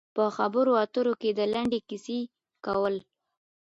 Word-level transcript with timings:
په 0.15 0.23
خبرو 0.37 0.71
اترو 0.83 1.13
کې 1.21 1.29
د 1.33 1.39
لنډې 1.53 1.79
کیسې 1.89 2.19
کول. 2.65 2.95